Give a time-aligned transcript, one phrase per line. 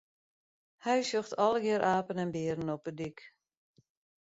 [0.85, 3.19] Hy sjocht allegear apen en bearen op 'e dyk.